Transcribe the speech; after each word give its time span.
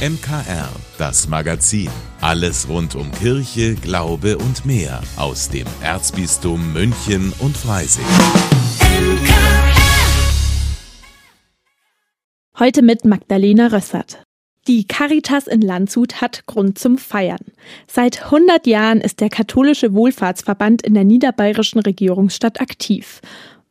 MKR, 0.00 0.70
das 0.96 1.28
Magazin. 1.28 1.90
Alles 2.22 2.70
rund 2.70 2.94
um 2.94 3.12
Kirche, 3.12 3.74
Glaube 3.74 4.38
und 4.38 4.64
mehr 4.64 5.02
aus 5.18 5.50
dem 5.50 5.66
Erzbistum 5.82 6.72
München 6.72 7.34
und 7.38 7.54
Freising. 7.54 8.06
Heute 12.58 12.80
mit 12.80 13.04
Magdalena 13.04 13.66
Rössert. 13.66 14.22
Die 14.66 14.86
Caritas 14.86 15.46
in 15.46 15.60
Landshut 15.60 16.22
hat 16.22 16.46
Grund 16.46 16.78
zum 16.78 16.96
Feiern. 16.96 17.44
Seit 17.86 18.24
100 18.24 18.66
Jahren 18.66 19.02
ist 19.02 19.20
der 19.20 19.28
katholische 19.28 19.92
Wohlfahrtsverband 19.92 20.80
in 20.80 20.94
der 20.94 21.04
niederbayerischen 21.04 21.80
Regierungsstadt 21.82 22.62
aktiv. 22.62 23.20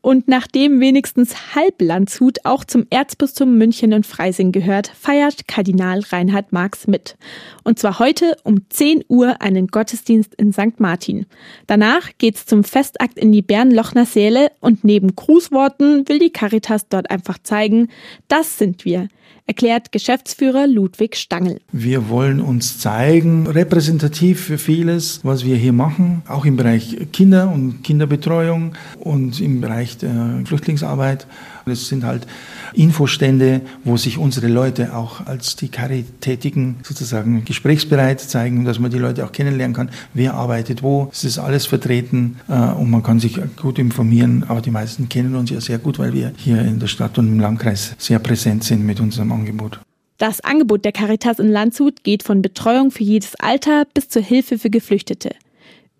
Und 0.01 0.29
nachdem 0.29 0.79
wenigstens 0.79 1.55
halb 1.55 1.81
Landshut 1.81 2.45
auch 2.45 2.63
zum 2.63 2.85
Erzbistum 2.89 3.57
München 3.57 3.93
und 3.93 4.05
Freising 4.05 4.53
gehört, 4.53 4.87
feiert 4.87 5.47
Kardinal 5.47 5.99
Reinhard 6.09 6.53
Marx 6.53 6.87
mit. 6.87 7.17
Und 7.63 7.79
zwar 7.79 7.99
heute 7.99 8.37
um 8.43 8.69
10 8.69 9.03
Uhr 9.09 9.41
einen 9.41 9.67
Gottesdienst 9.67 10.35
in 10.35 10.53
St. 10.53 10.79
Martin. 10.79 11.25
Danach 11.67 12.11
geht's 12.17 12.45
zum 12.45 12.63
Festakt 12.63 13.19
in 13.19 13.33
die 13.33 13.41
Bernlochner 13.41 14.05
Säle 14.05 14.51
und 14.61 14.85
neben 14.85 15.15
Grußworten 15.15 16.07
will 16.07 16.19
die 16.19 16.31
Caritas 16.31 16.87
dort 16.87 17.11
einfach 17.11 17.37
zeigen, 17.43 17.89
das 18.29 18.57
sind 18.57 18.85
wir 18.85 19.09
erklärt 19.49 19.91
Geschäftsführer 19.91 20.67
Ludwig 20.67 21.15
Stangl. 21.15 21.59
Wir 21.71 22.07
wollen 22.07 22.39
uns 22.39 22.77
zeigen, 22.77 23.47
repräsentativ 23.47 24.41
für 24.41 24.59
vieles, 24.59 25.21
was 25.23 25.43
wir 25.43 25.55
hier 25.55 25.73
machen, 25.73 26.21
auch 26.27 26.45
im 26.45 26.55
Bereich 26.55 26.95
Kinder 27.11 27.51
und 27.51 27.83
Kinderbetreuung 27.83 28.75
und 28.99 29.41
im 29.41 29.59
Bereich 29.59 29.97
der 29.97 30.41
Flüchtlingsarbeit. 30.45 31.25
Es 31.65 31.87
sind 31.87 32.03
halt 32.03 32.25
Infostände, 32.73 33.61
wo 33.83 33.97
sich 33.97 34.17
unsere 34.17 34.47
Leute 34.47 34.95
auch 34.95 35.25
als 35.25 35.55
die 35.55 35.69
Caritätigen 35.69 36.77
sozusagen 36.83 37.45
gesprächsbereit 37.45 38.21
zeigen, 38.21 38.65
dass 38.65 38.79
man 38.79 38.91
die 38.91 38.97
Leute 38.97 39.25
auch 39.25 39.31
kennenlernen 39.31 39.75
kann, 39.75 39.89
wer 40.13 40.33
arbeitet 40.33 40.83
wo. 40.83 41.09
Es 41.11 41.23
ist 41.23 41.39
alles 41.39 41.65
vertreten 41.65 42.37
äh, 42.47 42.53
und 42.53 42.89
man 42.89 43.03
kann 43.03 43.19
sich 43.19 43.39
gut 43.55 43.79
informieren. 43.79 44.45
Aber 44.47 44.61
die 44.61 44.71
meisten 44.71 45.09
kennen 45.09 45.35
uns 45.35 45.49
ja 45.49 45.61
sehr 45.61 45.79
gut, 45.79 45.99
weil 45.99 46.13
wir 46.13 46.33
hier 46.37 46.61
in 46.61 46.79
der 46.79 46.87
Stadt 46.87 47.17
und 47.17 47.27
im 47.27 47.39
Landkreis 47.39 47.95
sehr 47.97 48.19
präsent 48.19 48.63
sind 48.63 48.85
mit 48.85 48.99
unserem 48.99 49.31
Angebot. 49.39 49.79
Das 50.17 50.41
Angebot 50.41 50.83
der 50.83 50.91
Caritas 50.91 51.39
in 51.39 51.49
Landshut 51.49 52.03
geht 52.03 52.23
von 52.23 52.41
Betreuung 52.41 52.91
für 52.91 53.03
jedes 53.03 53.35
Alter 53.35 53.85
bis 53.93 54.09
zur 54.09 54.21
Hilfe 54.21 54.59
für 54.59 54.69
Geflüchtete. 54.69 55.31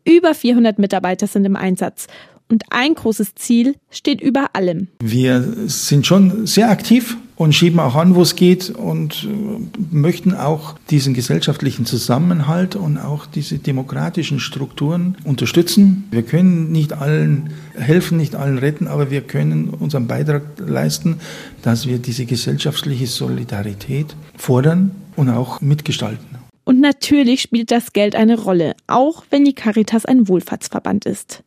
Über 0.06 0.34
400 0.34 0.78
Mitarbeiter 0.78 1.28
sind 1.28 1.46
im 1.46 1.56
Einsatz 1.56 2.08
und 2.50 2.64
ein 2.70 2.96
großes 2.96 3.36
Ziel 3.36 3.76
steht 3.90 4.22
über 4.22 4.50
allem. 4.54 4.88
Wir 5.02 5.42
sind 5.68 6.06
schon 6.06 6.48
sehr 6.48 6.70
aktiv 6.70 7.18
und 7.36 7.56
schieben 7.56 7.80
auch 7.80 7.96
an, 7.96 8.16
wo 8.16 8.22
es 8.22 8.36
geht 8.36 8.70
und 8.70 9.26
äh, 9.26 9.96
möchten 9.96 10.34
auch 10.34 10.76
diesen 10.90 11.14
gesellschaftlichen 11.14 11.86
Zusammenhalt 11.86 12.76
und 12.76 12.98
auch 12.98 13.26
diese 13.26 13.60
demokratischen 13.60 14.42
Strukturen 14.42 15.16
unterstützen. 15.24 16.04
Wir 16.12 16.24
können 16.24 16.72
nicht 16.72 16.92
allen 16.92 17.52
helfen, 17.76 18.18
nicht 18.18 18.36
allen 18.36 18.58
retten, 18.58 18.88
aber 18.88 19.10
wir 19.10 19.22
können 19.22 19.70
unseren 19.70 20.08
Beitrag 20.08 20.42
leisten, 20.58 21.22
dass 21.62 21.88
wir 21.88 22.00
diese 22.00 22.26
gesellschaftliche 22.26 23.08
Solidarität 23.08 24.16
fordern 24.36 24.92
und 25.16 25.30
auch 25.30 25.62
mitgestalten. 25.62 26.40
Und 26.66 26.82
natürlich 26.82 27.42
spielt 27.42 27.72
das 27.72 27.94
Geld 27.94 28.16
eine 28.16 28.38
Rolle, 28.38 28.76
auch 28.86 29.24
wenn 29.30 29.46
die 29.46 29.54
Caritas 29.56 30.06
ein 30.06 30.28
Wohlfahrtsverband 30.28 31.06
ist 31.06 31.44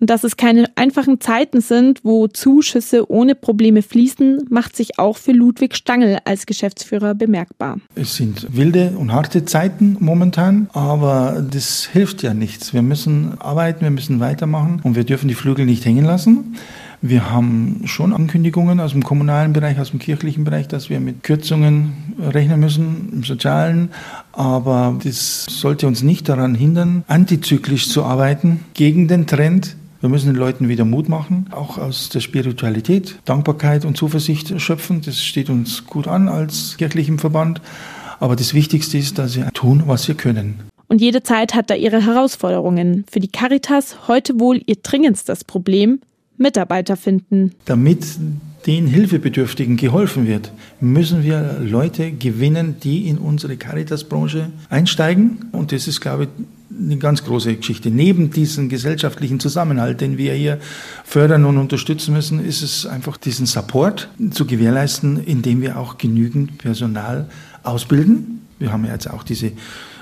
und 0.00 0.10
dass 0.10 0.24
es 0.24 0.36
keine 0.36 0.66
einfachen 0.76 1.20
Zeiten 1.20 1.60
sind, 1.60 2.00
wo 2.04 2.28
Zuschüsse 2.28 3.10
ohne 3.10 3.34
Probleme 3.34 3.82
fließen, 3.82 4.46
macht 4.50 4.76
sich 4.76 4.98
auch 4.98 5.16
für 5.16 5.32
Ludwig 5.32 5.76
Stangl 5.76 6.18
als 6.24 6.46
Geschäftsführer 6.46 7.14
bemerkbar. 7.14 7.78
Es 7.94 8.16
sind 8.16 8.46
wilde 8.56 8.92
und 8.96 9.12
harte 9.12 9.44
Zeiten 9.44 9.96
momentan, 10.00 10.68
aber 10.72 11.44
das 11.50 11.88
hilft 11.92 12.22
ja 12.22 12.34
nichts. 12.34 12.72
Wir 12.72 12.82
müssen 12.82 13.40
arbeiten, 13.40 13.82
wir 13.82 13.90
müssen 13.90 14.20
weitermachen 14.20 14.80
und 14.84 14.94
wir 14.94 15.04
dürfen 15.04 15.28
die 15.28 15.34
Flügel 15.34 15.66
nicht 15.66 15.84
hängen 15.84 16.04
lassen. 16.04 16.56
Wir 17.00 17.30
haben 17.30 17.82
schon 17.84 18.12
Ankündigungen 18.12 18.80
aus 18.80 18.90
dem 18.90 19.04
kommunalen 19.04 19.52
Bereich, 19.52 19.78
aus 19.78 19.90
dem 19.90 20.00
kirchlichen 20.00 20.42
Bereich, 20.42 20.66
dass 20.66 20.90
wir 20.90 20.98
mit 20.98 21.22
Kürzungen 21.22 22.14
rechnen 22.18 22.58
müssen 22.58 23.10
im 23.12 23.22
sozialen. 23.22 23.90
Aber 24.32 24.98
das 25.04 25.44
sollte 25.44 25.86
uns 25.86 26.02
nicht 26.02 26.28
daran 26.28 26.56
hindern, 26.56 27.04
antizyklisch 27.06 27.88
zu 27.88 28.02
arbeiten, 28.02 28.64
gegen 28.74 29.06
den 29.06 29.28
Trend, 29.28 29.76
wir 30.00 30.08
müssen 30.08 30.26
den 30.26 30.36
Leuten 30.36 30.68
wieder 30.68 30.84
Mut 30.84 31.08
machen, 31.08 31.46
auch 31.50 31.76
aus 31.76 32.08
der 32.08 32.20
Spiritualität, 32.20 33.18
Dankbarkeit 33.24 33.84
und 33.84 33.96
Zuversicht 33.96 34.60
schöpfen. 34.60 35.00
Das 35.02 35.22
steht 35.22 35.50
uns 35.50 35.86
gut 35.86 36.06
an 36.06 36.28
als 36.28 36.76
kirchlichem 36.76 37.18
Verband. 37.18 37.60
Aber 38.20 38.36
das 38.36 38.54
Wichtigste 38.54 38.98
ist, 38.98 39.18
dass 39.18 39.36
wir 39.36 39.50
tun, 39.52 39.84
was 39.86 40.06
wir 40.08 40.14
können. 40.14 40.60
Und 40.88 41.00
jede 41.00 41.22
Zeit 41.22 41.54
hat 41.54 41.70
da 41.70 41.74
ihre 41.74 42.04
Herausforderungen. 42.04 43.04
Für 43.10 43.20
die 43.20 43.28
Caritas 43.28 44.08
heute 44.08 44.40
wohl 44.40 44.60
ihr 44.66 44.76
dringendstes 44.76 45.44
Problem, 45.44 46.00
Mitarbeiter 46.36 46.96
finden. 46.96 47.52
Damit 47.66 48.06
den 48.66 48.86
Hilfebedürftigen 48.86 49.76
geholfen 49.76 50.26
wird, 50.26 50.52
müssen 50.80 51.22
wir 51.22 51.58
Leute 51.60 52.12
gewinnen, 52.12 52.76
die 52.82 53.08
in 53.08 53.18
unsere 53.18 53.56
Caritas-Branche 53.56 54.50
einsteigen. 54.68 55.46
Und 55.52 55.72
das 55.72 55.88
ist, 55.88 56.00
glaube 56.00 56.24
ich, 56.24 56.28
eine 56.78 56.96
ganz 56.96 57.24
große 57.24 57.56
Geschichte. 57.56 57.90
Neben 57.90 58.30
diesem 58.30 58.68
gesellschaftlichen 58.68 59.40
Zusammenhalt, 59.40 60.00
den 60.00 60.18
wir 60.18 60.34
hier 60.34 60.58
fördern 61.04 61.44
und 61.44 61.58
unterstützen 61.58 62.14
müssen, 62.14 62.44
ist 62.44 62.62
es 62.62 62.86
einfach 62.86 63.16
diesen 63.16 63.46
Support 63.46 64.08
zu 64.30 64.46
gewährleisten, 64.46 65.22
indem 65.24 65.60
wir 65.60 65.78
auch 65.78 65.98
genügend 65.98 66.58
Personal 66.58 67.28
ausbilden. 67.62 68.46
Wir 68.58 68.72
haben 68.72 68.84
ja 68.84 68.92
jetzt 68.92 69.10
auch 69.10 69.22
diese 69.22 69.52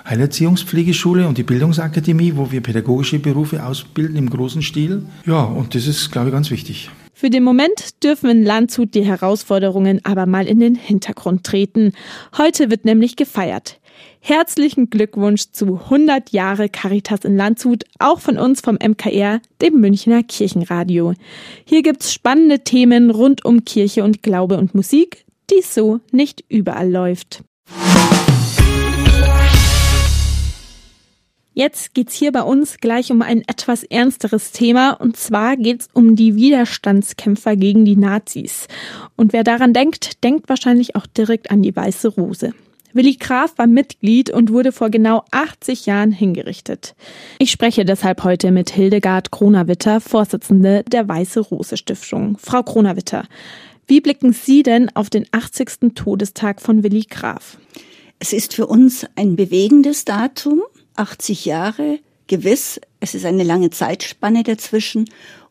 Heilerziehungspflegeschule 0.09 1.26
und 1.26 1.37
die 1.37 1.42
Bildungsakademie, 1.42 2.37
wo 2.37 2.50
wir 2.50 2.60
pädagogische 2.60 3.19
Berufe 3.19 3.64
ausbilden 3.64 4.16
im 4.16 4.31
großen 4.31 4.62
Stil. 4.62 5.04
Ja, 5.26 5.43
und 5.43 5.75
das 5.75 5.87
ist, 5.87 6.12
glaube 6.12 6.28
ich, 6.28 6.32
ganz 6.32 6.50
wichtig. 6.50 6.91
Für 7.12 7.31
den 7.31 7.44
Moment 7.44 8.04
dürfen 8.04 8.28
in 8.28 8.44
Landshut 8.44 8.94
die 8.94 9.04
Herausforderungen 9.04 10.00
aber 10.04 10.26
mal 10.26 10.47
in 10.47 10.60
den 10.60 10.75
Hintergrund 10.75 11.44
treten. 11.44 11.93
Heute 12.37 12.70
wird 12.70 12.84
nämlich 12.84 13.16
gefeiert. 13.16 13.81
Herzlichen 14.21 14.91
Glückwunsch 14.91 15.53
zu 15.53 15.81
100 15.84 16.31
Jahre 16.31 16.69
Caritas 16.69 17.25
in 17.25 17.37
Landshut, 17.37 17.84
auch 17.99 18.21
von 18.21 18.39
uns 18.39 18.61
vom 18.61 18.77
MKR, 18.77 19.41
dem 19.62 19.81
Münchner 19.81 20.23
Kirchenradio. 20.23 21.15
Hier 21.65 21.83
gibt's 21.83 22.12
spannende 22.12 22.61
Themen 22.61 23.11
rund 23.11 23.45
um 23.45 23.65
Kirche 23.65 24.03
und 24.03 24.23
Glaube 24.23 24.59
und 24.59 24.75
Musik, 24.75 25.25
die 25.51 25.62
so 25.62 26.01
nicht 26.11 26.45
überall 26.49 26.91
läuft. 26.91 27.45
Jetzt 31.59 31.95
geht's 31.95 32.12
hier 32.12 32.33
bei 32.33 32.43
uns 32.43 32.77
gleich 32.79 33.11
um 33.11 33.23
ein 33.23 33.41
etwas 33.49 33.83
ernsteres 33.83 34.53
Thema 34.53 34.91
und 34.91 35.17
zwar 35.17 35.56
geht's 35.56 35.89
um 35.95 36.15
die 36.15 36.37
Widerstandskämpfer 36.37 37.56
gegen 37.56 37.87
die 37.87 37.97
Nazis. 37.97 38.69
Und 39.17 39.33
wer 39.33 39.43
daran 39.43 39.73
denkt, 39.73 40.23
denkt 40.23 40.51
wahrscheinlich 40.51 40.97
auch 40.97 41.06
direkt 41.06 41.51
an 41.51 41.62
die 41.62 41.75
Weiße 41.75 42.09
Rose. 42.09 42.53
Willi 42.97 43.17
Graf 43.17 43.59
war 43.59 43.67
Mitglied 43.67 44.31
und 44.31 44.51
wurde 44.51 44.73
vor 44.73 44.89
genau 44.89 45.23
80 45.31 45.84
Jahren 45.84 46.12
hingerichtet. 46.12 46.95
Ich 47.39 47.51
spreche 47.51 47.84
deshalb 47.84 48.25
heute 48.25 48.51
mit 48.53 48.71
Hildegard 48.71 49.31
Kronawitter, 49.31 50.01
Vorsitzende 50.01 50.83
der 50.91 51.06
Weiße 51.06 51.41
Rose 51.41 51.77
Stiftung. 51.77 52.39
Frau 52.41 52.62
Kronawitter, 52.62 53.25
wie 53.87 54.01
blicken 54.01 54.33
Sie 54.33 54.62
denn 54.62 54.89
auf 54.97 55.11
den 55.11 55.27
80. 55.31 55.95
Todestag 55.95 56.62
von 56.62 56.83
Willi 56.83 57.03
Graf? 57.03 57.59
Es 58.19 58.33
ist 58.33 58.55
für 58.55 58.67
uns 58.67 59.06
ein 59.15 59.37
bewegendes 59.37 60.06
Datum. 60.06 60.62
80 60.95 61.45
Jahre, 61.45 61.99
gewiss, 62.29 62.81
es 63.01 63.15
ist 63.15 63.27
eine 63.27 63.45
lange 63.45 63.69
Zeitspanne 63.69 64.43
dazwischen, 64.43 65.05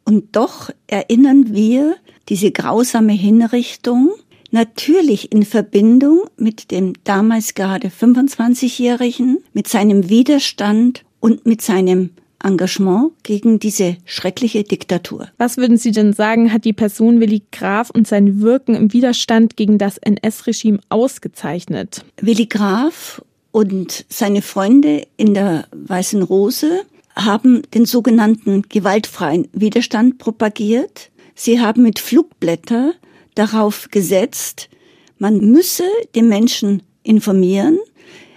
und 0.04 0.36
doch 0.36 0.72
erinnern 0.88 1.54
wir 1.54 1.96
diese 2.28 2.52
grausame 2.52 3.14
Hinrichtung 3.14 4.12
natürlich 4.56 5.32
in 5.32 5.44
Verbindung 5.44 6.24
mit 6.38 6.72
dem 6.72 6.94
damals 7.04 7.54
gerade 7.54 7.90
25-Jährigen, 7.90 9.44
mit 9.54 9.68
seinem 9.68 10.10
Widerstand 10.10 11.04
und 11.20 11.46
mit 11.46 11.62
seinem 11.62 12.12
Engagement 12.42 13.12
gegen 13.24 13.60
diese 13.60 13.98
schreckliche 14.06 14.64
Diktatur. 14.64 15.28
Was 15.38 15.58
würden 15.58 15.78
Sie 15.78 15.92
denn 15.92 16.14
sagen, 16.14 16.54
hat 16.54 16.64
die 16.64 16.74
Person 16.74 17.20
Willi 17.20 17.44
Graf 17.52 17.90
und 17.90 18.08
sein 18.08 18.40
Wirken 18.42 18.76
im 18.76 18.94
Widerstand 18.94 19.58
gegen 19.58 19.78
das 19.78 19.98
NS-Regime 19.98 20.80
ausgezeichnet? 20.90 22.06
Willi 22.22 22.46
Graf 22.46 23.22
und 23.52 24.06
seine 24.10 24.42
Freunde 24.42 25.06
in 25.18 25.34
der 25.34 25.68
Weißen 25.72 26.22
Rose 26.22 26.84
haben 27.16 27.64
den 27.74 27.86
sogenannten 27.86 28.64
gewaltfreien 28.70 29.48
Widerstand 29.52 30.18
propagiert. 30.18 31.10
Sie 31.34 31.60
haben 31.60 31.84
mit 31.84 32.00
Flugblätter 32.00 32.94
darauf 33.36 33.90
gesetzt, 33.92 34.70
man 35.18 35.38
müsse 35.40 35.86
die 36.16 36.22
Menschen 36.22 36.84
informieren. 37.04 37.80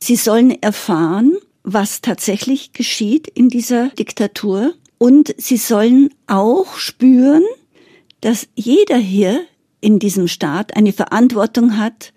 Sie 0.00 0.17
sollen 0.17 0.62
erfahren, 0.62 1.37
was 1.62 2.00
tatsächlich 2.00 2.73
geschieht 2.73 3.27
in 3.27 3.49
dieser 3.49 3.89
Diktatur. 3.91 4.75
Und 4.99 5.35
sie 5.39 5.56
sollen 5.56 6.11
auch 6.27 6.77
spüren, 6.77 7.45
dass 8.21 8.49
jeder 8.55 8.97
hier 8.97 9.45
in 9.81 9.99
diesem 9.99 10.29
Staat 10.29 10.77
eine 10.77 10.93
Verantwortung 10.93 11.79
hat, 11.79 12.12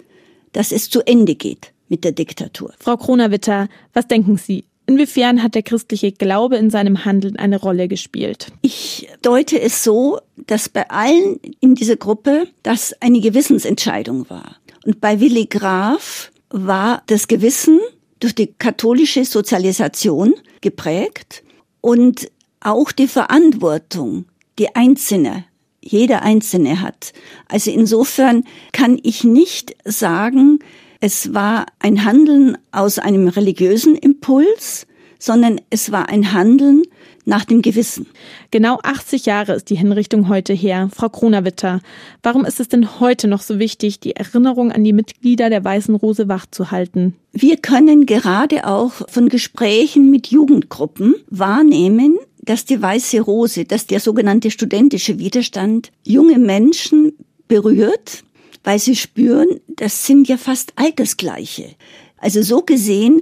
dass 0.51 0.71
es 0.71 0.89
zu 0.89 1.05
Ende 1.05 1.35
geht 1.35 1.73
mit 1.89 2.03
der 2.03 2.11
Diktatur. 2.11 2.73
Frau 2.79 2.97
Kronawitter, 2.97 3.67
was 3.93 4.07
denken 4.07 4.37
Sie? 4.37 4.65
Inwiefern 4.91 5.41
hat 5.41 5.55
der 5.55 5.63
christliche 5.63 6.11
Glaube 6.11 6.57
in 6.57 6.69
seinem 6.69 7.05
Handeln 7.05 7.37
eine 7.37 7.57
Rolle 7.61 7.87
gespielt? 7.87 8.47
Ich 8.61 9.07
deute 9.21 9.57
es 9.57 9.85
so, 9.85 10.19
dass 10.47 10.67
bei 10.67 10.89
allen 10.89 11.39
in 11.61 11.75
dieser 11.75 11.95
Gruppe 11.95 12.49
das 12.61 12.93
eine 12.99 13.21
Gewissensentscheidung 13.21 14.29
war. 14.29 14.57
Und 14.85 14.99
bei 14.99 15.21
Willi 15.21 15.45
Graf 15.45 16.33
war 16.49 17.03
das 17.07 17.29
Gewissen 17.29 17.79
durch 18.19 18.35
die 18.35 18.47
katholische 18.47 19.23
Sozialisation 19.23 20.33
geprägt 20.59 21.43
und 21.79 22.29
auch 22.59 22.91
die 22.91 23.07
Verantwortung, 23.07 24.25
die 24.59 24.75
Einzelne, 24.75 25.45
jeder 25.79 26.21
Einzelne 26.21 26.81
hat. 26.81 27.13
Also 27.47 27.71
insofern 27.71 28.43
kann 28.73 28.99
ich 29.03 29.23
nicht 29.23 29.73
sagen, 29.85 30.59
es 31.01 31.33
war 31.33 31.65
ein 31.79 32.05
Handeln 32.05 32.57
aus 32.71 32.99
einem 32.99 33.27
religiösen 33.27 33.95
Impuls, 33.95 34.85
sondern 35.17 35.59
es 35.71 35.91
war 35.91 36.09
ein 36.09 36.31
Handeln 36.31 36.83
nach 37.25 37.43
dem 37.43 37.61
Gewissen. 37.61 38.07
Genau 38.51 38.79
80 38.83 39.25
Jahre 39.25 39.53
ist 39.53 39.69
die 39.69 39.75
Hinrichtung 39.75 40.29
heute 40.29 40.53
her. 40.53 40.89
Frau 40.93 41.09
Kronawitter, 41.09 41.81
warum 42.21 42.45
ist 42.45 42.59
es 42.59 42.67
denn 42.67 42.99
heute 42.99 43.27
noch 43.27 43.41
so 43.41 43.57
wichtig, 43.57 43.99
die 43.99 44.15
Erinnerung 44.15 44.71
an 44.71 44.83
die 44.83 44.93
Mitglieder 44.93 45.49
der 45.49 45.63
Weißen 45.63 45.95
Rose 45.95 46.27
wachzuhalten? 46.27 47.15
Wir 47.31 47.57
können 47.57 48.05
gerade 48.05 48.67
auch 48.67 48.91
von 49.09 49.29
Gesprächen 49.29 50.11
mit 50.11 50.27
Jugendgruppen 50.27 51.15
wahrnehmen, 51.29 52.17
dass 52.43 52.65
die 52.65 52.81
Weiße 52.81 53.21
Rose, 53.21 53.65
dass 53.65 53.87
der 53.87 53.99
sogenannte 53.99 54.51
studentische 54.51 55.17
Widerstand 55.17 55.91
junge 56.03 56.37
Menschen 56.37 57.13
berührt, 57.47 58.23
weil 58.63 58.79
sie 58.79 58.95
spüren, 58.95 59.59
das 59.67 60.05
sind 60.05 60.27
ja 60.27 60.37
fast 60.37 60.73
Altersgleiche. 60.75 61.75
Also 62.17 62.41
so 62.41 62.61
gesehen 62.61 63.21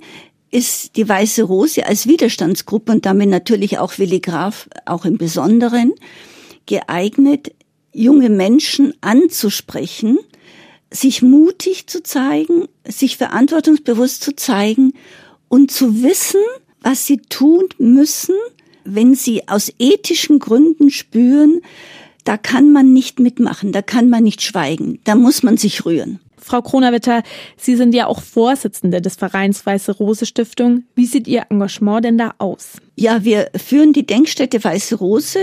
ist 0.52 0.96
die 0.96 1.08
Weiße 1.08 1.44
Rose 1.44 1.86
als 1.86 2.08
Widerstandsgruppe 2.08 2.92
und 2.92 3.06
damit 3.06 3.30
natürlich 3.30 3.78
auch 3.78 3.98
Willi 3.98 4.20
Graf 4.20 4.68
auch 4.86 5.06
im 5.06 5.18
Besonderen 5.18 5.94
geeignet, 6.66 7.54
junge 7.94 8.30
Menschen 8.30 8.94
anzusprechen, 9.02 10.20
sich 10.92 11.22
mutig 11.22 11.88
zu 11.88 12.02
zeigen, 12.02 12.68
sich 12.88 13.18
verantwortungsbewusst 13.18 14.24
zu 14.24 14.36
zeigen 14.36 14.94
und 15.48 15.72
zu 15.72 16.04
wissen, 16.04 16.42
was 16.82 17.06
sie 17.06 17.18
tun 17.18 17.66
müssen, 17.78 18.36
wenn 18.86 19.14
sie 19.14 19.48
aus 19.48 19.72
ethischen 19.78 20.40
Gründen 20.40 20.90
spüren, 20.90 21.62
da 22.30 22.38
kann 22.38 22.72
man 22.72 22.94
nicht 22.94 23.20
mitmachen, 23.20 23.72
da 23.72 23.81
kann 23.81 24.08
man 24.08 24.24
nicht 24.24 24.44
schweigen, 24.44 25.00
da 25.04 25.16
muss 25.16 25.42
man 25.42 25.58
sich 25.58 25.84
rühren. 25.84 26.20
Frau 26.38 26.62
Kronawitter, 26.62 27.24
Sie 27.58 27.76
sind 27.76 27.96
ja 27.96 28.06
auch 28.06 28.22
Vorsitzende 28.22 29.02
des 29.02 29.16
Vereins 29.16 29.66
Weiße 29.66 29.94
Rose 29.94 30.28
Stiftung. 30.28 30.84
Wie 30.94 31.08
sieht 31.08 31.28
Ihr 31.28 31.48
Engagement 31.50 32.06
denn 32.06 32.20
da 32.20 32.36
aus? 32.38 32.74
Ja, 32.96 33.24
wir 33.24 33.50
führen 33.56 33.94
die 33.94 34.06
Denkstätte 34.06 34.64
Weiße 34.64 34.98
Rose. 34.98 35.40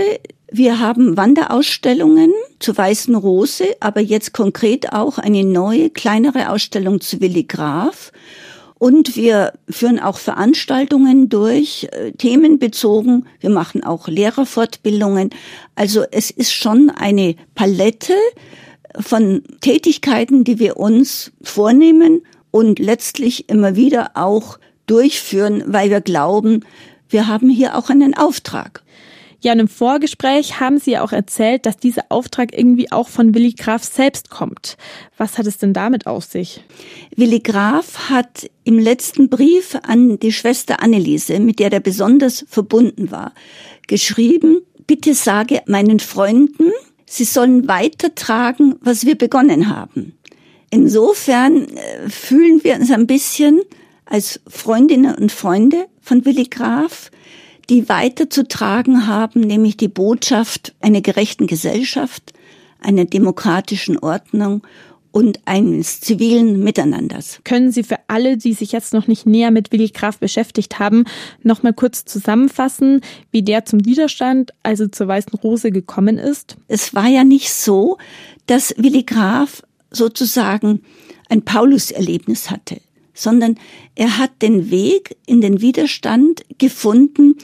Wir 0.49 0.79
haben 0.79 1.17
Wanderausstellungen 1.17 2.31
zur 2.59 2.77
Weißen 2.77 3.15
Rose, 3.15 3.65
aber 3.81 3.99
jetzt 3.99 4.31
konkret 4.31 4.93
auch 4.93 5.17
eine 5.17 5.43
neue, 5.43 5.89
kleinere 5.89 6.51
Ausstellung 6.51 7.01
zu 7.01 7.19
Willi 7.19 7.43
Graf. 7.43 8.13
Und 8.79 9.15
wir 9.15 9.53
führen 9.69 9.99
auch 9.99 10.17
Veranstaltungen 10.17 11.29
durch, 11.29 11.87
äh, 11.91 12.11
themenbezogen. 12.11 13.25
Wir 13.39 13.49
machen 13.49 13.83
auch 13.83 14.07
Lehrerfortbildungen. 14.07 15.31
Also 15.75 16.03
es 16.11 16.29
ist 16.29 16.53
schon 16.53 16.89
eine 16.91 17.35
Palette 17.55 18.13
von 18.99 19.43
Tätigkeiten, 19.61 20.43
die 20.43 20.59
wir 20.59 20.77
uns 20.77 21.31
vornehmen 21.41 22.21
und 22.51 22.79
letztlich 22.79 23.49
immer 23.49 23.75
wieder 23.75 24.11
auch 24.13 24.59
durchführen, 24.85 25.63
weil 25.67 25.89
wir 25.89 26.01
glauben, 26.01 26.63
wir 27.09 27.27
haben 27.27 27.49
hier 27.49 27.77
auch 27.77 27.89
einen 27.89 28.15
Auftrag. 28.15 28.83
Ja, 29.47 29.53
in 29.53 29.61
einem 29.61 29.69
Vorgespräch 29.69 30.59
haben 30.59 30.77
Sie 30.77 30.91
ja 30.91 31.05
auch 31.05 31.13
erzählt, 31.13 31.65
dass 31.65 31.77
dieser 31.77 32.03
Auftrag 32.09 32.51
irgendwie 32.51 32.91
auch 32.91 33.07
von 33.07 33.33
Willi 33.33 33.53
Graf 33.53 33.81
selbst 33.81 34.29
kommt. 34.29 34.75
Was 35.15 35.37
hat 35.37 35.47
es 35.47 35.57
denn 35.57 35.71
damit 35.71 36.05
auf 36.05 36.25
sich? 36.25 36.65
Willi 37.15 37.39
Graf 37.39 38.09
hat 38.09 38.51
im 38.65 38.77
letzten 38.77 39.29
Brief 39.29 39.77
an 39.83 40.19
die 40.19 40.33
Schwester 40.33 40.83
Anneliese, 40.83 41.39
mit 41.39 41.59
der 41.59 41.71
er 41.71 41.79
besonders 41.79 42.43
verbunden 42.49 43.09
war, 43.09 43.31
geschrieben, 43.87 44.63
bitte 44.85 45.13
sage 45.13 45.61
meinen 45.65 46.01
Freunden, 46.01 46.73
sie 47.05 47.23
sollen 47.23 47.69
weitertragen, 47.69 48.75
was 48.81 49.05
wir 49.05 49.17
begonnen 49.17 49.69
haben. 49.69 50.17
Insofern 50.71 51.69
äh, 51.69 52.09
fühlen 52.09 52.65
wir 52.65 52.75
uns 52.75 52.91
ein 52.91 53.07
bisschen 53.07 53.61
als 54.03 54.41
Freundinnen 54.45 55.15
und 55.15 55.31
Freunde 55.31 55.85
von 56.01 56.25
Willi 56.25 56.49
Graf, 56.49 57.11
die 57.69 57.89
weiterzutragen 57.89 59.07
haben, 59.07 59.41
nämlich 59.41 59.77
die 59.77 59.87
Botschaft 59.87 60.73
einer 60.79 61.01
gerechten 61.01 61.47
Gesellschaft, 61.47 62.33
einer 62.79 63.05
demokratischen 63.05 63.97
Ordnung 63.97 64.65
und 65.11 65.39
eines 65.45 65.99
zivilen 65.99 66.63
Miteinanders. 66.63 67.39
Können 67.43 67.71
Sie 67.71 67.83
für 67.83 67.97
alle, 68.07 68.37
die 68.37 68.53
sich 68.53 68.71
jetzt 68.71 68.93
noch 68.93 69.07
nicht 69.07 69.25
näher 69.25 69.51
mit 69.51 69.71
Willi 69.71 69.89
Graf 69.89 70.19
beschäftigt 70.19 70.79
haben, 70.79 71.05
noch 71.43 71.63
mal 71.63 71.73
kurz 71.73 72.05
zusammenfassen, 72.05 73.01
wie 73.31 73.41
der 73.41 73.65
zum 73.65 73.83
Widerstand, 73.85 74.51
also 74.63 74.87
zur 74.87 75.07
Weißen 75.07 75.33
Rose 75.33 75.71
gekommen 75.71 76.17
ist? 76.17 76.57
Es 76.67 76.93
war 76.93 77.07
ja 77.07 77.23
nicht 77.23 77.51
so, 77.51 77.97
dass 78.45 78.75
Willi 78.77 79.03
Graf 79.03 79.63
sozusagen 79.89 80.83
ein 81.29 81.43
Paulus-Erlebnis 81.43 82.51
hatte 82.51 82.77
sondern 83.17 83.55
er 83.95 84.17
hat 84.17 84.41
den 84.41 84.69
Weg 84.69 85.17
in 85.25 85.41
den 85.41 85.59
Widerstand 85.59 86.43
gefunden, 86.57 87.35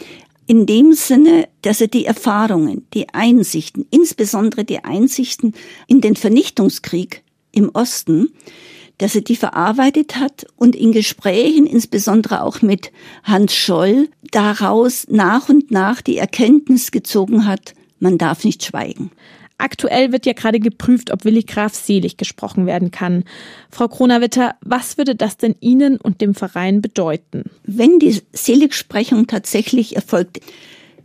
in 0.45 0.65
dem 0.65 0.93
Sinne, 0.93 1.47
dass 1.61 1.81
er 1.81 1.87
die 1.87 2.05
Erfahrungen, 2.05 2.85
die 2.93 3.09
Einsichten, 3.09 3.85
insbesondere 3.89 4.63
die 4.63 4.83
Einsichten 4.83 5.53
in 5.87 6.01
den 6.01 6.15
Vernichtungskrieg 6.15 7.23
im 7.51 7.69
Osten, 7.73 8.29
dass 8.97 9.15
er 9.15 9.21
die 9.21 9.35
verarbeitet 9.35 10.17
hat 10.17 10.45
und 10.55 10.75
in 10.75 10.91
Gesprächen, 10.91 11.65
insbesondere 11.65 12.43
auch 12.43 12.61
mit 12.61 12.91
Hans 13.23 13.55
Scholl, 13.55 14.09
daraus 14.31 15.07
nach 15.09 15.49
und 15.49 15.71
nach 15.71 16.01
die 16.01 16.17
Erkenntnis 16.17 16.91
gezogen 16.91 17.47
hat, 17.47 17.73
man 17.99 18.17
darf 18.17 18.43
nicht 18.43 18.63
schweigen. 18.63 19.11
Aktuell 19.63 20.11
wird 20.11 20.25
ja 20.25 20.33
gerade 20.33 20.59
geprüft, 20.59 21.09
ob 21.09 21.23
Willi 21.23 21.43
Graf 21.43 21.73
selig 21.73 22.17
gesprochen 22.17 22.65
werden 22.65 22.91
kann. 22.91 23.23
Frau 23.69 23.87
Kronawitter, 23.87 24.55
was 24.59 24.97
würde 24.97 25.15
das 25.15 25.37
denn 25.37 25.55
Ihnen 25.61 25.95
und 25.95 26.19
dem 26.19 26.35
Verein 26.35 26.81
bedeuten? 26.81 27.45
Wenn 27.63 27.97
die 27.97 28.21
Seligsprechung 28.33 29.25
tatsächlich 29.25 29.95
erfolgt, 29.95 30.41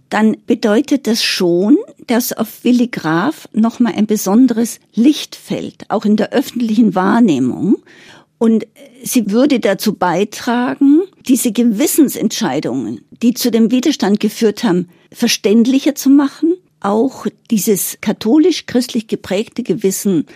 dann 0.08 0.38
bedeutet 0.48 1.06
das 1.06 1.22
schon, 1.22 1.76
dass 2.08 2.32
auf 2.32 2.64
Willi 2.64 2.88
Graf 2.88 3.48
nochmal 3.52 3.94
ein 3.94 4.08
besonderes 4.08 4.80
Licht 4.92 5.36
fällt, 5.36 5.88
auch 5.88 6.04
in 6.04 6.16
der 6.16 6.32
öffentlichen 6.32 6.96
Wahrnehmung. 6.96 7.76
Und 8.38 8.66
sie 9.04 9.30
würde 9.30 9.60
dazu 9.60 9.94
beitragen, 9.94 11.02
diese 11.28 11.52
Gewissensentscheidungen, 11.52 13.02
die 13.22 13.34
zu 13.34 13.52
dem 13.52 13.70
Widerstand 13.70 14.18
geführt 14.18 14.64
haben, 14.64 14.88
verständlicher 15.12 15.94
zu 15.94 16.10
machen, 16.10 16.57
auch 16.80 17.26
dieses 17.50 17.98
katholisch-christlich 18.00 19.06
geprägte 19.06 19.62
Gewissen 19.62 20.26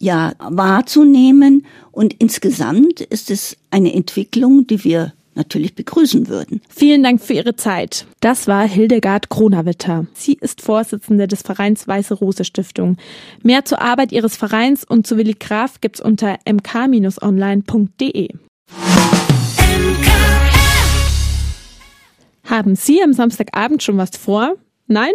ja 0.00 0.32
wahrzunehmen. 0.38 1.66
Und 1.92 2.14
insgesamt 2.18 3.00
ist 3.00 3.30
es 3.30 3.56
eine 3.70 3.94
Entwicklung, 3.94 4.66
die 4.66 4.84
wir 4.84 5.12
natürlich 5.38 5.74
begrüßen 5.74 6.28
würden. 6.28 6.60
Vielen 6.68 7.02
Dank 7.02 7.22
für 7.22 7.32
Ihre 7.32 7.56
Zeit. 7.56 8.06
Das 8.20 8.46
war 8.48 8.68
Hildegard 8.68 9.30
Kronawitter. 9.30 10.06
Sie 10.12 10.34
ist 10.34 10.60
Vorsitzende 10.60 11.26
des 11.28 11.42
Vereins 11.42 11.88
Weiße 11.88 12.14
Rose 12.14 12.44
Stiftung. 12.44 12.96
Mehr 13.42 13.64
zur 13.64 13.80
Arbeit 13.80 14.12
Ihres 14.12 14.36
Vereins 14.36 14.84
und 14.84 15.06
zu 15.06 15.16
Willi 15.16 15.34
Graf 15.38 15.80
gibt's 15.80 16.00
unter 16.00 16.38
mk-online.de. 16.44 18.28
Haben 22.44 22.76
Sie 22.76 23.02
am 23.02 23.12
Samstagabend 23.12 23.82
schon 23.82 23.96
was 23.96 24.16
vor? 24.16 24.56
Nein? 24.88 25.12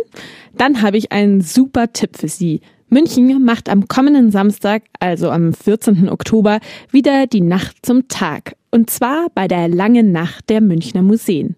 Dann 0.55 0.81
habe 0.81 0.97
ich 0.97 1.11
einen 1.11 1.41
super 1.41 1.91
Tipp 1.91 2.17
für 2.17 2.29
Sie. 2.29 2.61
München 2.89 3.43
macht 3.43 3.69
am 3.69 3.87
kommenden 3.87 4.31
Samstag, 4.31 4.83
also 4.99 5.31
am 5.31 5.53
14. 5.53 6.09
Oktober, 6.09 6.59
wieder 6.91 7.25
die 7.25 7.41
Nacht 7.41 7.77
zum 7.81 8.07
Tag. 8.07 8.55
Und 8.69 8.91
zwar 8.91 9.27
bei 9.33 9.47
der 9.47 9.67
Langen 9.67 10.11
Nacht 10.11 10.49
der 10.49 10.61
Münchner 10.61 11.01
Museen. 11.01 11.55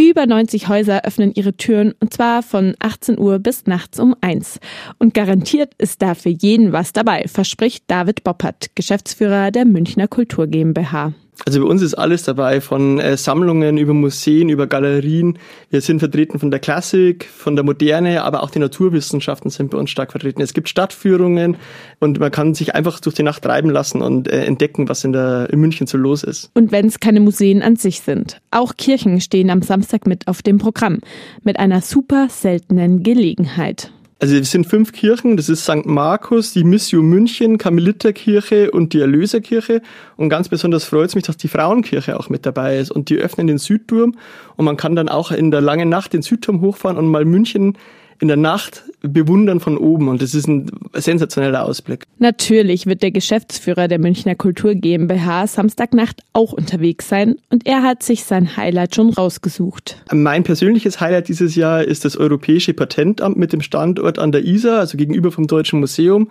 Über 0.00 0.26
90 0.26 0.68
Häuser 0.68 1.04
öffnen 1.04 1.32
ihre 1.34 1.56
Türen 1.56 1.92
und 2.00 2.12
zwar 2.14 2.42
von 2.42 2.74
18 2.80 3.18
Uhr 3.18 3.38
bis 3.38 3.66
nachts 3.66 4.00
um 4.00 4.16
1. 4.22 4.58
Und 4.98 5.12
garantiert 5.12 5.74
ist 5.76 6.00
da 6.00 6.14
für 6.14 6.30
jeden 6.30 6.72
was 6.72 6.92
dabei, 6.92 7.26
verspricht 7.28 7.84
David 7.86 8.24
Boppert, 8.24 8.74
Geschäftsführer 8.74 9.50
der 9.50 9.66
Münchner 9.66 10.08
Kultur 10.08 10.46
GmbH. 10.46 11.12
Also 11.46 11.62
bei 11.62 11.66
uns 11.66 11.82
ist 11.82 11.94
alles 11.94 12.22
dabei, 12.22 12.60
von 12.60 12.98
äh, 12.98 13.16
Sammlungen 13.16 13.78
über 13.78 13.94
Museen, 13.94 14.48
über 14.48 14.66
Galerien. 14.66 15.38
Wir 15.70 15.80
sind 15.80 15.98
vertreten 15.98 16.38
von 16.38 16.50
der 16.50 16.60
Klassik, 16.60 17.24
von 17.24 17.56
der 17.56 17.64
Moderne, 17.64 18.22
aber 18.24 18.42
auch 18.42 18.50
die 18.50 18.58
Naturwissenschaften 18.58 19.50
sind 19.50 19.70
bei 19.70 19.78
uns 19.78 19.90
stark 19.90 20.12
vertreten. 20.12 20.42
Es 20.42 20.52
gibt 20.52 20.68
Stadtführungen 20.68 21.56
und 21.98 22.20
man 22.20 22.30
kann 22.30 22.54
sich 22.54 22.74
einfach 22.74 23.00
durch 23.00 23.14
die 23.14 23.22
Nacht 23.22 23.42
treiben 23.42 23.70
lassen 23.70 24.02
und 24.02 24.28
äh, 24.28 24.44
entdecken, 24.44 24.88
was 24.88 25.04
in, 25.04 25.12
der, 25.12 25.48
in 25.50 25.60
München 25.60 25.86
so 25.86 25.96
los 25.96 26.22
ist. 26.22 26.50
Und 26.54 26.72
wenn 26.72 26.86
es 26.86 27.00
keine 27.00 27.20
Museen 27.20 27.62
an 27.62 27.76
sich 27.76 28.00
sind. 28.00 28.40
Auch 28.50 28.76
Kirchen 28.76 29.20
stehen 29.20 29.50
am 29.50 29.62
Samstag 29.62 30.06
mit 30.06 30.28
auf 30.28 30.42
dem 30.42 30.58
Programm. 30.58 30.98
Mit 31.42 31.58
einer 31.58 31.80
super 31.80 32.28
seltenen 32.28 33.02
Gelegenheit. 33.02 33.90
Also 34.22 34.36
es 34.36 34.50
sind 34.50 34.66
fünf 34.66 34.92
Kirchen, 34.92 35.38
das 35.38 35.48
ist 35.48 35.64
St. 35.64 35.86
Markus, 35.86 36.52
die 36.52 36.62
Mission 36.62 37.06
München, 37.06 37.56
Karmeliterkirche 37.56 38.70
und 38.70 38.92
die 38.92 39.00
Erlöserkirche. 39.00 39.80
Und 40.18 40.28
ganz 40.28 40.50
besonders 40.50 40.84
freut 40.84 41.08
es 41.08 41.14
mich, 41.14 41.24
dass 41.24 41.38
die 41.38 41.48
Frauenkirche 41.48 42.20
auch 42.20 42.28
mit 42.28 42.44
dabei 42.44 42.76
ist. 42.76 42.90
Und 42.90 43.08
die 43.08 43.16
öffnen 43.16 43.46
den 43.46 43.56
Südturm 43.56 44.14
und 44.56 44.64
man 44.66 44.76
kann 44.76 44.94
dann 44.94 45.08
auch 45.08 45.30
in 45.30 45.50
der 45.50 45.62
langen 45.62 45.88
Nacht 45.88 46.12
den 46.12 46.20
Südturm 46.20 46.60
hochfahren 46.60 46.98
und 46.98 47.06
mal 47.06 47.24
München 47.24 47.78
in 48.20 48.28
der 48.28 48.36
Nacht 48.36 48.84
bewundern 49.00 49.60
von 49.60 49.78
oben 49.78 50.08
und 50.08 50.20
das 50.20 50.34
ist 50.34 50.46
ein 50.46 50.70
sensationeller 50.92 51.64
Ausblick. 51.64 52.04
Natürlich 52.18 52.86
wird 52.86 53.02
der 53.02 53.10
Geschäftsführer 53.10 53.88
der 53.88 53.98
Münchner 53.98 54.34
Kultur 54.34 54.74
GmbH 54.74 55.46
Samstagnacht 55.46 56.22
auch 56.34 56.52
unterwegs 56.52 57.08
sein 57.08 57.36
und 57.48 57.66
er 57.66 57.82
hat 57.82 58.02
sich 58.02 58.24
sein 58.24 58.58
Highlight 58.58 58.94
schon 58.94 59.10
rausgesucht. 59.10 60.02
Mein 60.12 60.42
persönliches 60.42 61.00
Highlight 61.00 61.28
dieses 61.28 61.54
Jahr 61.56 61.82
ist 61.82 62.04
das 62.04 62.18
Europäische 62.18 62.74
Patentamt 62.74 63.38
mit 63.38 63.54
dem 63.54 63.62
Standort 63.62 64.18
an 64.18 64.32
der 64.32 64.44
Isar, 64.44 64.80
also 64.80 64.98
gegenüber 64.98 65.32
vom 65.32 65.46
Deutschen 65.46 65.80
Museum. 65.80 66.30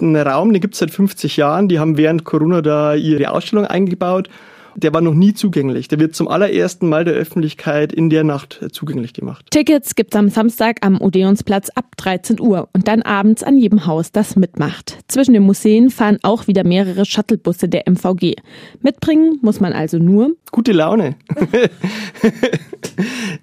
Ein 0.00 0.16
Raum, 0.16 0.52
den 0.52 0.60
gibt 0.60 0.74
es 0.74 0.80
seit 0.80 0.90
50 0.90 1.38
Jahren, 1.38 1.68
die 1.68 1.78
haben 1.78 1.96
während 1.96 2.24
Corona 2.24 2.60
da 2.60 2.94
ihre 2.94 3.30
Ausstellung 3.30 3.64
eingebaut 3.64 4.28
der 4.76 4.92
war 4.92 5.00
noch 5.00 5.14
nie 5.14 5.34
zugänglich. 5.34 5.88
Der 5.88 5.98
wird 5.98 6.14
zum 6.14 6.28
allerersten 6.28 6.88
Mal 6.88 7.04
der 7.04 7.14
Öffentlichkeit 7.14 7.92
in 7.92 8.10
der 8.10 8.24
Nacht 8.24 8.60
äh, 8.62 8.68
zugänglich 8.70 9.12
gemacht. 9.12 9.46
Tickets 9.50 9.94
gibt's 9.94 10.16
am 10.16 10.28
Samstag 10.28 10.78
am 10.80 11.00
Odeonsplatz 11.00 11.70
ab 11.70 11.96
13 11.96 12.40
Uhr 12.40 12.68
und 12.72 12.88
dann 12.88 13.02
abends 13.02 13.42
an 13.42 13.56
jedem 13.56 13.86
Haus, 13.86 14.12
das 14.12 14.36
mitmacht. 14.36 14.98
Zwischen 15.08 15.34
den 15.34 15.42
Museen 15.42 15.90
fahren 15.90 16.18
auch 16.22 16.46
wieder 16.46 16.64
mehrere 16.64 17.04
Shuttlebusse 17.04 17.68
der 17.68 17.88
MVG. 17.88 18.36
Mitbringen 18.80 19.38
muss 19.42 19.60
man 19.60 19.72
also 19.72 19.98
nur 19.98 20.36
gute 20.50 20.72
Laune. 20.72 21.16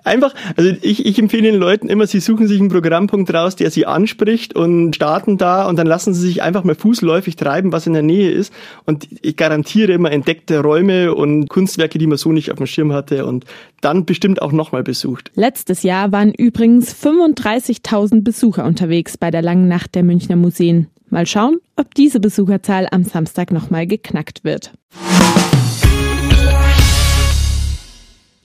Einfach, 0.03 0.33
also 0.55 0.71
ich, 0.81 1.05
ich 1.05 1.19
empfehle 1.19 1.43
den 1.43 1.55
Leuten 1.55 1.89
immer, 1.89 2.07
sie 2.07 2.19
suchen 2.19 2.47
sich 2.47 2.59
einen 2.59 2.69
Programmpunkt 2.69 3.33
raus, 3.33 3.55
der 3.55 3.71
sie 3.71 3.85
anspricht 3.85 4.55
und 4.55 4.95
starten 4.95 5.37
da 5.37 5.67
und 5.67 5.77
dann 5.77 5.87
lassen 5.87 6.13
sie 6.13 6.21
sich 6.21 6.43
einfach 6.43 6.63
mal 6.63 6.75
fußläufig 6.75 7.35
treiben, 7.35 7.71
was 7.71 7.87
in 7.87 7.93
der 7.93 8.01
Nähe 8.01 8.31
ist. 8.31 8.53
Und 8.85 9.07
ich 9.21 9.35
garantiere 9.35 9.93
immer 9.93 10.11
entdeckte 10.11 10.59
Räume 10.59 11.13
und 11.13 11.49
Kunstwerke, 11.49 11.97
die 11.97 12.07
man 12.07 12.17
so 12.17 12.31
nicht 12.31 12.51
auf 12.51 12.57
dem 12.57 12.67
Schirm 12.67 12.93
hatte 12.93 13.25
und 13.25 13.45
dann 13.81 14.05
bestimmt 14.05 14.41
auch 14.41 14.51
nochmal 14.51 14.83
besucht. 14.83 15.31
Letztes 15.35 15.83
Jahr 15.83 16.11
waren 16.11 16.33
übrigens 16.33 16.93
35.000 16.93 18.23
Besucher 18.23 18.65
unterwegs 18.65 19.17
bei 19.17 19.31
der 19.31 19.41
langen 19.41 19.67
Nacht 19.67 19.95
der 19.95 20.03
Münchner 20.03 20.35
Museen. 20.35 20.87
Mal 21.09 21.25
schauen, 21.25 21.57
ob 21.77 21.95
diese 21.95 22.19
Besucherzahl 22.19 22.87
am 22.91 23.03
Samstag 23.03 23.51
nochmal 23.51 23.87
geknackt 23.87 24.43
wird. 24.43 24.71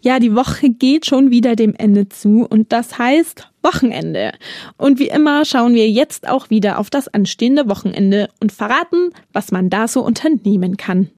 Ja, 0.05 0.19
die 0.19 0.35
Woche 0.35 0.69
geht 0.69 1.07
schon 1.07 1.31
wieder 1.31 1.55
dem 1.55 1.77
Ende 1.77 2.09
zu 2.09 2.45
und 2.51 2.73
das 2.73 2.99
heißt 2.99 3.49
Wochenende. 3.63 4.33
Und 4.77 4.99
wie 4.99 5.07
immer 5.07 5.45
schauen 5.45 5.75
wir 5.75 5.89
jetzt 5.89 6.29
auch 6.29 6.51
wieder 6.51 6.81
auf 6.81 6.91
das 6.91 7.07
anstehende 7.07 7.69
Wochenende 7.69 8.29
und 8.41 8.51
verraten, 8.51 9.11
was 9.33 9.53
man 9.53 9.71
da 9.71 9.87
so 9.87 10.05
unternehmen 10.05 10.77
kann. 10.77 11.09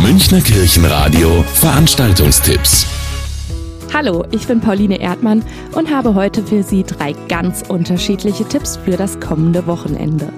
Münchner 0.00 0.40
Kirchenradio 0.40 1.42
Veranstaltungstipps. 1.54 2.86
Hallo, 3.92 4.24
ich 4.30 4.46
bin 4.46 4.60
Pauline 4.60 5.00
Erdmann 5.00 5.44
und 5.72 5.90
habe 5.92 6.14
heute 6.14 6.44
für 6.44 6.62
Sie 6.62 6.84
drei 6.84 7.12
ganz 7.28 7.64
unterschiedliche 7.68 8.44
Tipps 8.44 8.76
für 8.76 8.96
das 8.96 9.18
kommende 9.18 9.66
Wochenende. 9.66 10.32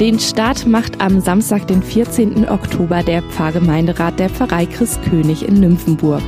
Den 0.00 0.18
Start 0.18 0.66
macht 0.66 1.02
am 1.02 1.20
Samstag, 1.20 1.66
den 1.66 1.82
14. 1.82 2.48
Oktober, 2.48 3.02
der 3.02 3.20
Pfarrgemeinderat 3.20 4.18
der 4.18 4.30
Pfarrei 4.30 4.64
Christkönig 4.64 5.46
in 5.46 5.60
Nymphenburg. 5.60 6.22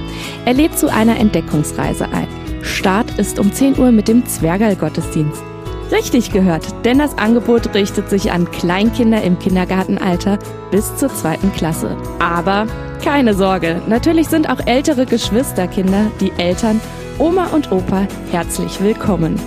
Er 0.44 0.52
lädt 0.52 0.78
zu 0.78 0.92
einer 0.92 1.18
Entdeckungsreise 1.18 2.06
ein. 2.12 2.28
Start 2.60 3.18
ist 3.18 3.38
um 3.38 3.50
10 3.50 3.78
Uhr 3.78 3.90
mit 3.90 4.08
dem 4.08 4.26
Zwergal-Gottesdienst. 4.26 5.42
Richtig 5.90 6.32
gehört, 6.32 6.66
denn 6.84 6.98
das 6.98 7.16
Angebot 7.16 7.74
richtet 7.74 8.10
sich 8.10 8.30
an 8.30 8.50
Kleinkinder 8.50 9.22
im 9.22 9.38
Kindergartenalter 9.38 10.38
bis 10.70 10.94
zur 10.96 11.08
zweiten 11.08 11.50
Klasse. 11.54 11.96
Aber 12.18 12.66
keine 13.02 13.32
Sorge, 13.32 13.80
natürlich 13.88 14.28
sind 14.28 14.50
auch 14.50 14.66
ältere 14.66 15.06
Geschwisterkinder, 15.06 16.10
die 16.20 16.32
Eltern, 16.36 16.78
Oma 17.18 17.46
und 17.46 17.72
Opa 17.72 18.06
herzlich 18.30 18.82
willkommen. 18.82 19.40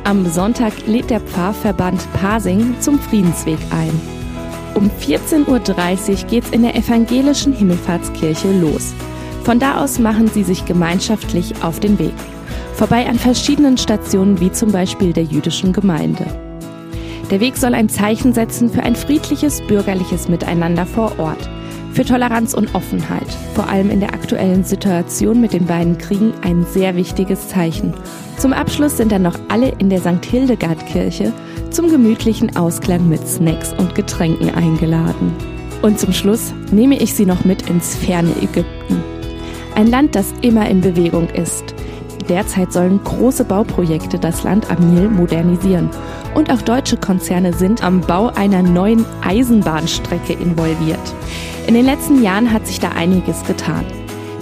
Am 0.04 0.30
Sonntag 0.30 0.74
lädt 0.88 1.10
der 1.10 1.22
Pfarrverband 1.22 2.06
Pasing 2.14 2.76
zum 2.82 3.00
Friedensweg 3.00 3.60
ein. 3.70 4.02
Um 4.74 4.92
14.30 5.00 5.48
Uhr 5.48 5.60
geht's 6.30 6.50
in 6.50 6.64
der 6.64 6.76
evangelischen 6.76 7.54
Himmelfahrtskirche 7.54 8.52
los. 8.52 8.94
Von 9.46 9.60
da 9.60 9.82
aus 9.82 10.00
machen 10.00 10.28
Sie 10.28 10.44
sich 10.44 10.66
gemeinschaftlich 10.66 11.64
auf 11.64 11.80
den 11.80 11.98
Weg. 11.98 12.16
Vorbei 12.74 13.08
an 13.08 13.18
verschiedenen 13.18 13.78
Stationen 13.78 14.42
wie 14.42 14.52
zum 14.52 14.74
Beispiel 14.74 15.14
der 15.14 15.24
jüdischen 15.24 15.72
Gemeinde. 15.72 16.26
Der 17.30 17.42
Weg 17.42 17.58
soll 17.58 17.74
ein 17.74 17.90
Zeichen 17.90 18.32
setzen 18.32 18.70
für 18.70 18.84
ein 18.84 18.96
friedliches 18.96 19.62
bürgerliches 19.68 20.30
Miteinander 20.30 20.86
vor 20.86 21.20
Ort, 21.20 21.50
für 21.92 22.06
Toleranz 22.06 22.54
und 22.54 22.74
Offenheit, 22.74 23.28
vor 23.54 23.68
allem 23.68 23.90
in 23.90 24.00
der 24.00 24.14
aktuellen 24.14 24.64
Situation 24.64 25.42
mit 25.42 25.52
den 25.52 25.66
beiden 25.66 25.98
Kriegen 25.98 26.34
ein 26.44 26.66
sehr 26.66 26.96
wichtiges 26.96 27.50
Zeichen. 27.50 27.94
Zum 28.38 28.54
Abschluss 28.54 28.96
sind 28.96 29.12
dann 29.12 29.24
noch 29.24 29.38
alle 29.50 29.74
in 29.80 29.90
der 29.90 30.00
St. 30.00 30.24
Hildegard-Kirche 30.24 31.34
zum 31.70 31.90
gemütlichen 31.90 32.56
Ausklang 32.56 33.10
mit 33.10 33.28
Snacks 33.28 33.74
und 33.74 33.94
Getränken 33.94 34.56
eingeladen. 34.56 35.36
Und 35.82 36.00
zum 36.00 36.14
Schluss 36.14 36.54
nehme 36.72 36.98
ich 36.98 37.14
Sie 37.14 37.26
noch 37.26 37.44
mit 37.44 37.70
ins 37.70 37.96
ferne 37.96 38.32
Ägypten. 38.42 39.04
Ein 39.76 39.88
Land, 39.88 40.16
das 40.16 40.34
immer 40.42 40.70
in 40.70 40.80
Bewegung 40.80 41.30
ist. 41.32 41.77
Derzeit 42.30 42.74
sollen 42.74 43.04
große 43.04 43.46
Bauprojekte 43.46 44.20
das 44.20 44.44
Land 44.44 44.70
am 44.70 44.94
Nil 44.94 45.10
modernisieren 45.10 45.90
und 46.36 46.52
auch 46.52 46.62
deutsche 46.62 46.98
Konzerne 46.98 47.54
sind 47.54 47.84
am 47.84 48.02
Bau 48.02 48.28
einer 48.36 48.62
neuen 48.62 49.06
Eisenbahnstrecke 49.22 50.34
involviert. 50.34 51.00
In 51.68 51.74
den 51.74 51.86
letzten 51.86 52.22
Jahren 52.22 52.52
hat 52.52 52.68
sich 52.68 52.80
da 52.80 52.90
einiges 52.90 53.44
getan. 53.44 53.86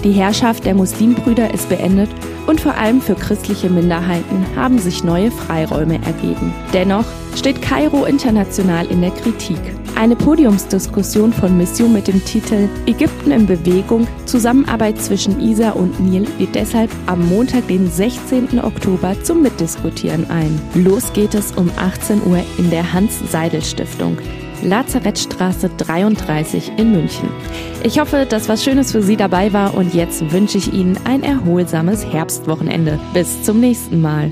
Die 0.03 0.11
Herrschaft 0.11 0.65
der 0.65 0.75
Muslimbrüder 0.75 1.53
ist 1.53 1.69
beendet 1.69 2.09
und 2.47 2.61
vor 2.61 2.75
allem 2.75 3.01
für 3.01 3.15
christliche 3.15 3.69
Minderheiten 3.69 4.45
haben 4.55 4.77
sich 4.77 5.03
neue 5.03 5.31
Freiräume 5.31 5.95
ergeben. 6.05 6.53
Dennoch 6.73 7.05
steht 7.35 7.61
Kairo 7.61 8.05
international 8.05 8.85
in 8.87 9.01
der 9.01 9.11
Kritik. 9.11 9.59
Eine 9.95 10.17
Podiumsdiskussion 10.17 11.31
von 11.31 11.57
Mission 11.57 11.93
mit 11.93 12.07
dem 12.07 12.23
Titel 12.25 12.67
Ägypten 12.85 13.31
in 13.31 13.47
Bewegung, 13.47 14.07
Zusammenarbeit 14.25 15.01
zwischen 15.01 15.39
Isar 15.39 15.77
und 15.77 15.99
Nil 16.01 16.27
lädt 16.37 16.53
deshalb 16.53 16.91
am 17.05 17.27
Montag, 17.29 17.67
den 17.69 17.89
16. 17.89 18.59
Oktober 18.59 19.15
zum 19.23 19.41
Mitdiskutieren 19.41 20.29
ein. 20.29 20.59
Los 20.73 21.13
geht 21.13 21.33
es 21.33 21.53
um 21.53 21.71
18 21.77 22.23
Uhr 22.27 22.43
in 22.57 22.69
der 22.69 22.91
Hans-Seidel-Stiftung. 22.91 24.17
Lazarettstraße 24.63 25.69
33 25.77 26.73
in 26.77 26.91
München. 26.91 27.29
Ich 27.83 27.99
hoffe, 27.99 28.25
dass 28.27 28.49
was 28.49 28.63
Schönes 28.63 28.91
für 28.91 29.01
Sie 29.01 29.15
dabei 29.15 29.53
war 29.53 29.75
und 29.75 29.93
jetzt 29.93 30.31
wünsche 30.31 30.57
ich 30.57 30.73
Ihnen 30.73 30.99
ein 31.05 31.23
erholsames 31.23 32.05
Herbstwochenende. 32.05 32.99
Bis 33.13 33.43
zum 33.43 33.61
nächsten 33.61 34.01
Mal. 34.01 34.31